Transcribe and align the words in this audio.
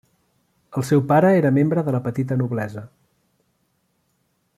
El 0.79 0.85
seu 0.91 1.03
pare 1.11 1.33
era 1.41 1.51
membre 1.57 1.83
de 1.89 1.93
la 1.97 2.01
petita 2.07 2.39
noblesa. 2.43 2.85